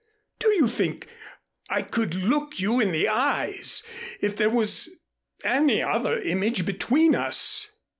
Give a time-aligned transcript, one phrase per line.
[0.39, 1.05] Do you think
[1.69, 3.83] I could look you in the eyes
[4.19, 4.89] if there was
[5.43, 7.67] any other image between us?